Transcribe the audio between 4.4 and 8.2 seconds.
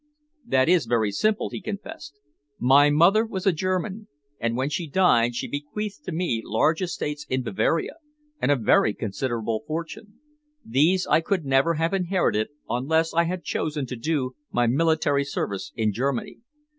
when she died she bequeathed to me large estates in Bavaria,